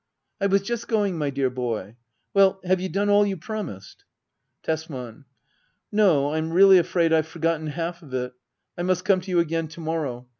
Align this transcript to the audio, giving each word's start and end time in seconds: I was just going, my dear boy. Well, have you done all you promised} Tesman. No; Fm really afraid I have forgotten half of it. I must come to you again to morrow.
I 0.41 0.47
was 0.47 0.63
just 0.63 0.87
going, 0.87 1.19
my 1.19 1.29
dear 1.29 1.51
boy. 1.51 1.95
Well, 2.33 2.59
have 2.63 2.81
you 2.81 2.89
done 2.89 3.07
all 3.07 3.23
you 3.23 3.37
promised} 3.37 4.03
Tesman. 4.65 5.25
No; 5.91 6.29
Fm 6.29 6.51
really 6.51 6.79
afraid 6.79 7.13
I 7.13 7.17
have 7.17 7.27
forgotten 7.27 7.67
half 7.67 8.01
of 8.01 8.11
it. 8.15 8.33
I 8.75 8.81
must 8.81 9.05
come 9.05 9.21
to 9.21 9.29
you 9.29 9.37
again 9.37 9.67
to 9.67 9.79
morrow. 9.79 10.27